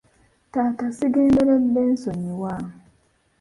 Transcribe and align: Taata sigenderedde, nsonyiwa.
Taata 0.51 0.85
sigenderedde, 0.97 1.81
nsonyiwa. 1.93 2.53